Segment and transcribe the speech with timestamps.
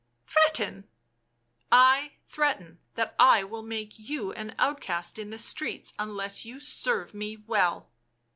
[0.25, 0.87] "Threaten
[1.71, 7.13] !""I threaten that I will make you an outcast in the streets unless you serve
[7.13, 7.91] me well."